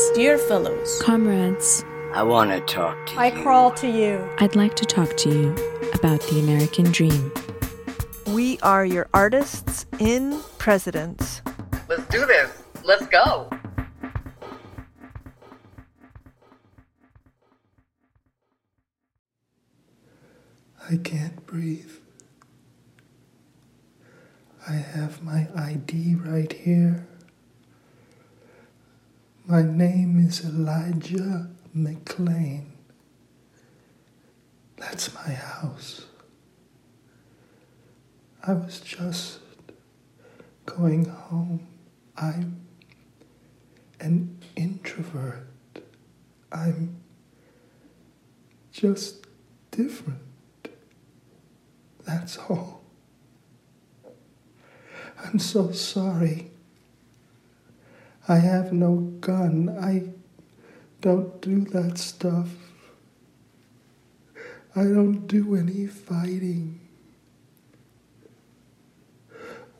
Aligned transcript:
Friends, 0.00 0.16
Dear 0.16 0.38
fellows, 0.38 1.02
comrades, 1.02 1.84
I 2.14 2.22
want 2.22 2.50
to 2.52 2.60
talk 2.60 3.06
to 3.08 3.18
I 3.20 3.26
you. 3.26 3.42
crawl 3.42 3.70
to 3.72 3.86
you. 3.86 4.26
I'd 4.38 4.56
like 4.56 4.74
to 4.76 4.86
talk 4.86 5.14
to 5.18 5.28
you 5.28 5.50
about 5.92 6.22
the 6.22 6.40
American 6.40 6.90
dream. 6.90 7.30
We 8.28 8.58
are 8.60 8.86
your 8.86 9.10
artists 9.12 9.84
in 9.98 10.40
presidents. 10.56 11.42
Let's 11.86 12.06
do 12.06 12.24
this. 12.24 12.62
Let's 12.82 13.06
go. 13.08 13.50
I 20.88 20.96
can't 20.96 21.44
breathe. 21.46 21.90
I 24.66 24.72
have 24.72 25.22
my 25.22 25.46
ID 25.56 26.14
right 26.16 26.52
here. 26.52 27.06
My 29.50 29.62
name 29.62 30.24
is 30.24 30.44
Elijah 30.44 31.48
McClain. 31.76 32.66
That's 34.76 35.12
my 35.12 35.32
house. 35.32 36.06
I 38.46 38.52
was 38.52 38.78
just 38.78 39.40
going 40.66 41.06
home. 41.06 41.66
I'm 42.16 42.60
an 43.98 44.38
introvert. 44.54 45.48
I'm 46.52 47.00
just 48.70 49.26
different. 49.72 50.20
That's 52.06 52.38
all. 52.38 52.84
I'm 55.24 55.40
so 55.40 55.72
sorry. 55.72 56.49
I 58.30 58.36
have 58.36 58.72
no 58.72 58.94
gun. 59.20 59.76
I 59.82 60.04
don't 61.00 61.40
do 61.40 61.64
that 61.72 61.98
stuff. 61.98 62.46
I 64.76 64.84
don't 64.84 65.26
do 65.26 65.56
any 65.56 65.88
fighting. 65.88 66.78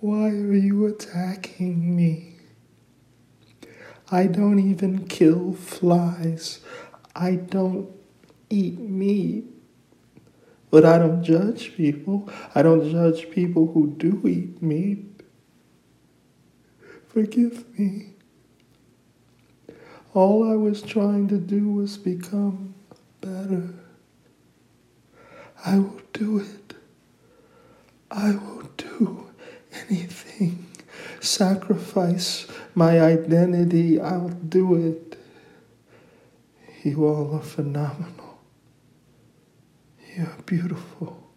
Why 0.00 0.30
are 0.30 0.56
you 0.56 0.84
attacking 0.86 1.94
me? 1.94 2.38
I 4.10 4.26
don't 4.26 4.58
even 4.58 5.06
kill 5.06 5.52
flies. 5.52 6.58
I 7.14 7.36
don't 7.36 7.88
eat 8.48 8.80
meat. 8.80 9.44
But 10.72 10.84
I 10.84 10.98
don't 10.98 11.22
judge 11.22 11.76
people. 11.76 12.28
I 12.52 12.62
don't 12.62 12.90
judge 12.90 13.30
people 13.30 13.70
who 13.72 13.94
do 13.96 14.26
eat 14.26 14.60
meat. 14.60 15.22
Forgive 17.06 17.78
me. 17.78 18.14
All 20.12 20.50
I 20.50 20.56
was 20.56 20.82
trying 20.82 21.28
to 21.28 21.38
do 21.38 21.72
was 21.72 21.96
become 21.96 22.74
better. 23.20 23.68
I 25.64 25.78
will 25.78 26.00
do 26.12 26.40
it. 26.40 26.74
I 28.10 28.32
will 28.32 28.68
do 28.76 29.30
anything. 29.88 30.66
Sacrifice 31.20 32.46
my 32.74 33.00
identity. 33.00 34.00
I'll 34.00 34.30
do 34.30 34.74
it. 34.74 35.18
You 36.82 37.06
all 37.06 37.34
are 37.36 37.42
phenomenal. 37.42 38.40
You're 40.16 40.36
beautiful. 40.44 41.30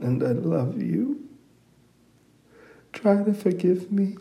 And 0.00 0.22
I 0.22 0.32
love 0.32 0.82
you. 0.82 1.28
Try 2.92 3.22
to 3.22 3.32
forgive 3.32 3.92
me. 3.92 4.16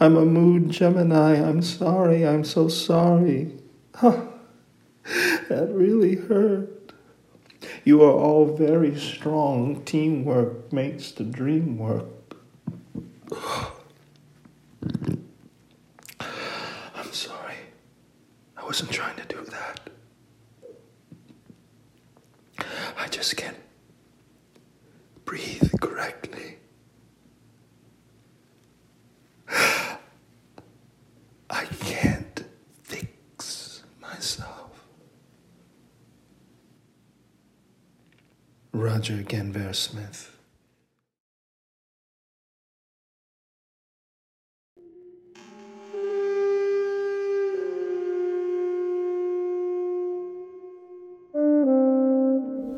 I'm 0.00 0.16
a 0.16 0.24
mood 0.24 0.70
Gemini. 0.70 1.34
I'm 1.34 1.62
sorry. 1.62 2.26
I'm 2.26 2.44
so 2.44 2.68
sorry. 2.68 3.52
Huh. 3.94 4.22
That 5.48 5.68
really 5.72 6.16
hurt. 6.16 6.92
You 7.84 8.02
are 8.02 8.12
all 8.12 8.46
very 8.56 8.98
strong. 8.98 9.82
Teamwork 9.84 10.72
makes 10.72 11.12
the 11.12 11.24
dream 11.24 11.78
work. 11.78 12.06
I'm 16.94 17.12
sorry. 17.12 17.56
I 18.56 18.64
wasn't 18.64 18.90
trying 18.90 19.16
to 19.16 19.24
do 19.26 19.44
that. 19.44 19.90
I 22.98 23.08
just 23.08 23.36
can't 23.36 23.56
breathe 25.24 25.70
correctly. 25.80 26.58
I 31.50 31.66
can't 31.80 32.44
fix 32.82 33.82
myself. 34.00 34.86
Roger 38.74 39.22
Ganver 39.22 39.72
Smith. 39.72 40.32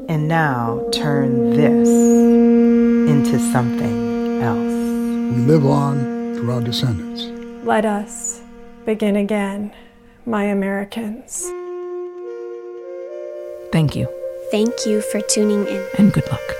And 0.08 0.28
now 0.28 0.86
turn 0.92 1.56
this 1.56 1.88
into 1.88 3.38
something 3.50 4.42
else. 4.42 4.58
We 4.58 5.42
live 5.46 5.64
on 5.64 6.34
through 6.36 6.52
our 6.52 6.60
descendants. 6.60 7.24
Let 7.66 7.86
us 7.86 8.42
begin 8.84 9.16
again, 9.16 9.72
my 10.26 10.44
Americans. 10.44 11.50
Thank 13.72 13.96
you, 13.96 14.08
Thank 14.50 14.86
you 14.86 15.00
for 15.00 15.20
tuning 15.20 15.66
in. 15.66 15.84
and 15.98 16.12
good 16.12 16.28
luck. 16.30 16.55